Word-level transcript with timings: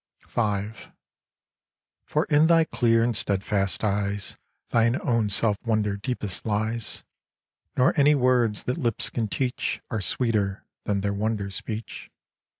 V 0.27 0.71
For 2.05 2.25
in 2.25 2.47
thy 2.47 2.63
clear 2.63 3.03
and 3.03 3.15
steadfast 3.15 3.83
eyes 3.83 4.35
Thine 4.69 4.99
own 4.99 5.29
self 5.29 5.57
wonder 5.63 5.95
deepest 5.95 6.43
lies, 6.43 7.03
Nor 7.77 7.93
any 7.95 8.15
words 8.15 8.63
that 8.63 8.79
lips 8.79 9.11
can 9.11 9.27
teach 9.27 9.79
Are 9.91 10.01
sweeter 10.01 10.65
than 10.85 11.01
their 11.01 11.13
wonder 11.13 11.51
speech. 11.51 12.09